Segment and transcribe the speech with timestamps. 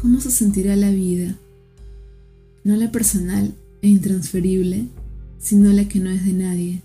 [0.00, 1.34] ¿Cómo se sentirá la vida?
[2.62, 3.52] No la personal
[3.82, 4.86] e intransferible,
[5.40, 6.82] sino la que no es de nadie,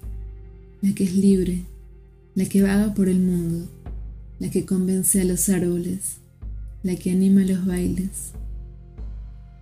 [0.82, 1.62] la que es libre,
[2.34, 3.70] la que vaga por el mundo,
[4.40, 6.18] la que convence a los árboles,
[6.82, 8.32] la que anima los bailes.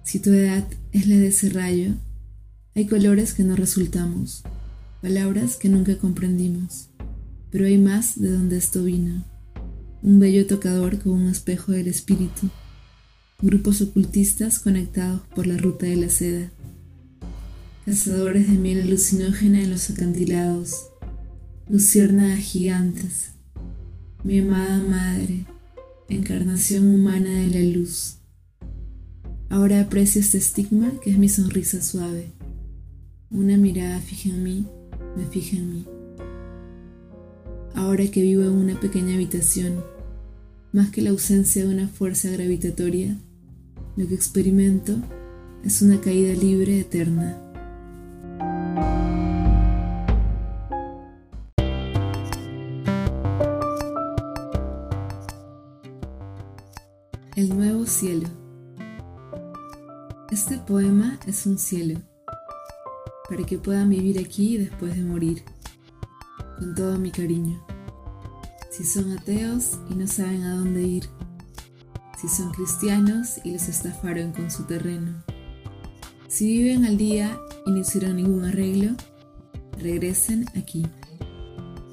[0.06, 1.96] Si tu edad es la de ese rayo,
[2.74, 4.43] hay colores que no resultamos,
[5.02, 6.88] palabras que nunca comprendimos,
[7.50, 9.25] pero hay más de donde esto vino,
[10.02, 12.50] un bello tocador con un espejo del espíritu
[13.41, 16.51] grupos ocultistas conectados por la ruta de la seda,
[17.86, 20.89] cazadores de miel alucinógena en los acantilados,
[21.67, 23.31] luciérnagas gigantes,
[24.23, 25.45] mi amada madre,
[26.07, 28.17] encarnación humana de la luz.
[29.50, 32.28] Ahora aprecio este estigma que es mi sonrisa suave.
[33.31, 34.67] Una mirada fija en mí,
[35.17, 35.86] me fija en mí.
[37.73, 39.83] Ahora que vivo en una pequeña habitación,
[40.72, 43.17] más que la ausencia de una fuerza gravitatoria,
[43.97, 44.94] lo que experimento
[45.64, 47.38] es una caída libre eterna.
[57.36, 58.30] El nuevo cielo.
[60.31, 62.00] Este poema es un cielo,
[63.28, 65.44] para que puedan vivir aquí después de morir,
[66.58, 67.61] con todo mi cariño.
[68.70, 71.09] Si son ateos y no saben a dónde ir,
[72.22, 75.23] si son cristianos y los estafaron con su terreno.
[76.27, 78.91] Si viven al día y no hicieron ningún arreglo,
[79.80, 80.86] regresen aquí.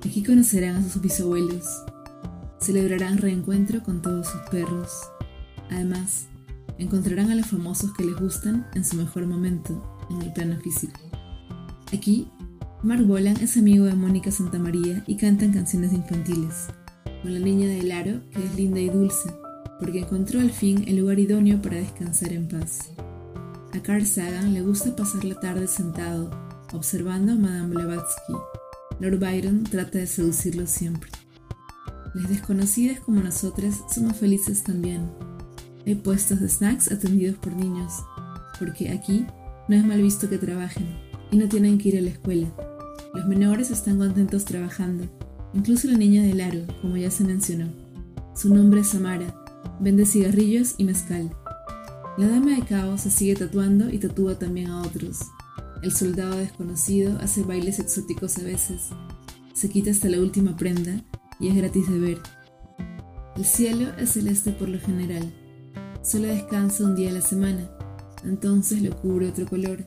[0.05, 1.65] Aquí conocerán a sus bisabuelos,
[2.61, 4.91] celebrarán reencuentro con todos sus perros.
[5.71, 6.27] Además,
[6.77, 11.01] encontrarán a los famosos que les gustan en su mejor momento, en el plano físico.
[11.91, 12.31] Aquí,
[12.83, 16.67] Mark Bolan es amigo de Mónica Santamaría y cantan canciones infantiles,
[17.23, 19.31] con la niña del aro, que es linda y dulce,
[19.79, 22.91] porque encontró al fin el lugar idóneo para descansar en paz.
[23.73, 26.31] A Carl Sagan le gusta pasar la tarde sentado,
[26.73, 28.33] observando a Madame Blavatsky.
[29.01, 31.11] Lord Byron trata de seducirlo siempre.
[32.15, 35.09] Las desconocidas como nosotras somos felices también.
[35.87, 37.93] Hay puestos de snacks atendidos por niños,
[38.59, 39.27] porque aquí
[39.69, 40.89] no es mal visto que trabajen
[41.31, 42.49] y no tienen que ir a la escuela.
[43.15, 45.05] Los menores están contentos trabajando,
[45.55, 47.69] incluso la niña del aro, como ya se mencionó.
[48.35, 49.35] Su nombre es Samara
[49.81, 51.31] Vende cigarrillos y mezcal.
[52.17, 55.21] La dama de caos se sigue tatuando y tatúa también a otros.
[55.83, 58.89] El soldado desconocido hace bailes exóticos a veces.
[59.53, 61.05] Se quita hasta la última prenda
[61.39, 62.19] y es gratis de ver.
[63.37, 65.33] El cielo es celeste por lo general.
[66.03, 67.71] Solo descansa un día a la semana.
[68.25, 69.87] Entonces lo cubre otro color,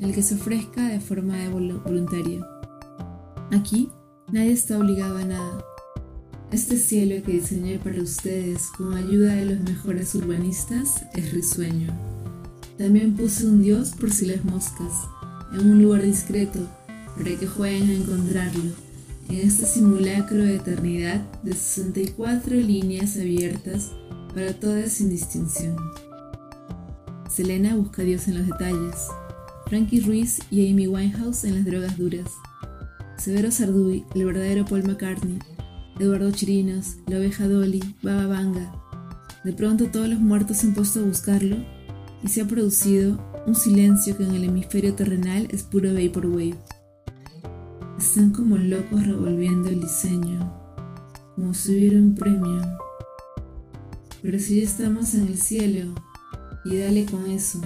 [0.00, 2.46] el que se ofrezca de forma de voluntario.
[3.50, 3.90] Aquí
[4.30, 5.64] nadie está obligado a nada.
[6.52, 11.90] Este cielo que diseñé para ustedes con ayuda de los mejores urbanistas es risueño.
[12.76, 14.92] También puse un dios por si las moscas,
[15.54, 16.58] en un lugar discreto,
[17.16, 18.70] para que jueguen a encontrarlo,
[19.30, 23.92] en este simulacro de eternidad de 64 líneas abiertas
[24.34, 25.74] para todas sin distinción.
[27.30, 29.06] Selena busca a Dios en los detalles,
[29.68, 32.28] Frankie Ruiz y Amy Winehouse en las drogas duras,
[33.16, 35.38] Severo Sarduy, el verdadero Paul McCartney,
[36.02, 38.72] Eduardo Chirinos, la oveja Dolly, Baba Vanga.
[39.44, 41.56] De pronto todos los muertos se han puesto a buscarlo
[42.24, 46.56] y se ha producido un silencio que en el hemisferio terrenal es puro vaporwave.
[47.98, 50.52] Están como locos revolviendo el diseño,
[51.36, 52.62] como si hubiera un premio.
[54.22, 55.94] Pero si ya estamos en el cielo,
[56.64, 57.60] y dale con eso.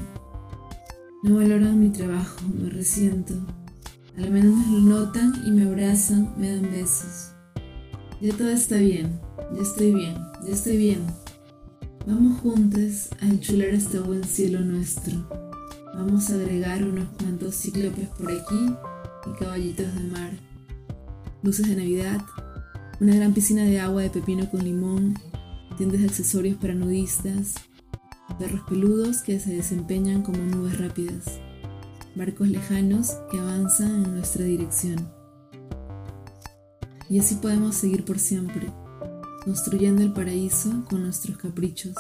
[1.23, 3.35] No valoran mi trabajo, me resiento.
[4.19, 7.36] Al menos lo notan y me abrazan, me dan besos.
[8.19, 9.21] Ya todo está bien,
[9.55, 11.01] ya estoy bien, ya estoy bien.
[12.07, 15.29] Vamos juntos a enchular este buen cielo nuestro.
[15.95, 18.73] Vamos a agregar unos cuantos cíclopes por aquí
[19.27, 20.31] y caballitos de mar.
[21.43, 22.23] Luces de Navidad,
[23.01, 25.19] una gran piscina de agua de pepino con limón,
[25.77, 27.53] tiendas de accesorios para nudistas,
[28.39, 31.39] perros peludos que se desempeñan como nubes rápidas,
[32.15, 35.07] barcos lejanos que avanzan en nuestra dirección.
[37.09, 38.73] Y así podemos seguir por siempre,
[39.45, 41.95] construyendo el paraíso con nuestros caprichos,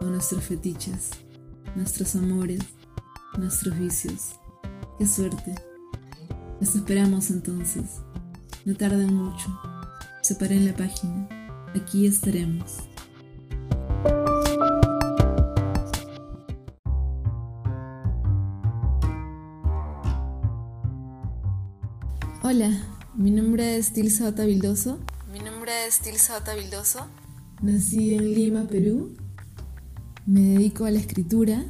[0.00, 1.10] con nuestros fetiches,
[1.76, 2.60] nuestros amores,
[3.38, 4.36] nuestros vicios.
[4.98, 5.54] ¡Qué suerte!
[6.60, 8.00] Los esperamos entonces.
[8.64, 9.48] No tarden mucho.
[10.22, 11.28] Separen la página.
[11.74, 12.76] Aquí estaremos.
[22.44, 22.70] Hola,
[23.14, 24.98] mi nombre es Tilsa Ota Vildoso.
[25.30, 27.06] Mi nombre es Tilsa Ota Vildoso.
[27.60, 29.14] Nací en Lima, Perú.
[30.24, 31.64] Me dedico a la escritura,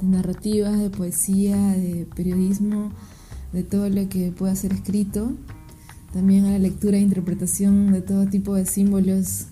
[0.00, 2.92] de narrativas, de poesía, de periodismo,
[3.52, 5.32] de todo lo que pueda ser escrito.
[6.12, 9.46] También a la lectura e interpretación de todo tipo de símbolos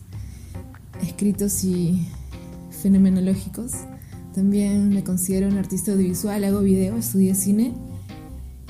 [1.01, 2.09] escritos y
[2.83, 3.73] fenomenológicos.
[4.35, 7.88] También me considero un artista audiovisual, hago video, estudié cine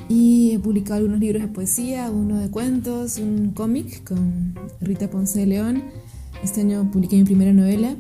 [0.09, 5.41] y he publicado algunos libros de poesía, uno de cuentos, un cómic con Rita Ponce
[5.41, 5.85] de León.
[6.43, 7.95] Este año publiqué mi primera novela,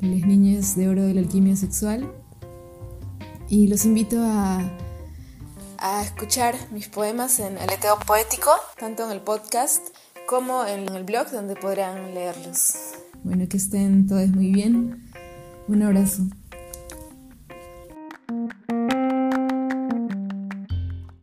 [0.00, 2.12] Las Niñas de Oro de la Alquimia Sexual.
[3.48, 4.60] Y los invito a,
[5.78, 9.82] a escuchar mis poemas en Aleteo Poético, tanto en el podcast
[10.28, 12.74] como en el blog donde podrán leerlos.
[13.24, 15.10] Bueno, que estén todos muy bien.
[15.66, 16.24] Un abrazo.